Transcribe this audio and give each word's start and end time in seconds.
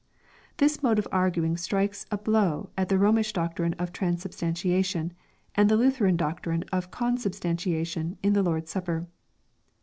This 0.57 0.81
mode 0.81 0.97
of 0.97 1.07
arguing 1.11 1.55
strikes 1.57 2.07
a 2.09 2.17
blow 2.17 2.71
at 2.75 2.89
the 2.89 2.97
Romish 2.97 3.33
doctrine 3.33 3.73
of 3.73 3.93
transubstantiation, 3.93 5.13
and 5.53 5.69
the 5.69 5.77
Lutheran 5.77 6.17
doctrine 6.17 6.63
of 6.73 6.89
consubstantiation 6.89 8.17
in 8.23 8.33
the 8.33 8.41
Lord's 8.41 8.71
supper. 8.71 9.05